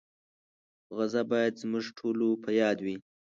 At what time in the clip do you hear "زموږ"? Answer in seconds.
1.61-1.85